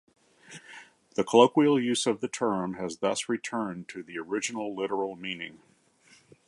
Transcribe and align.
The 1.13 1.23
colloquial 1.23 1.79
use 1.79 2.07
of 2.07 2.21
the 2.21 2.27
term 2.27 2.73
has 2.73 2.97
thus 2.97 3.29
returned 3.29 3.87
to 3.89 4.01
the 4.01 4.17
original 4.17 4.75
literal 4.75 5.15
meaning. 5.15 5.59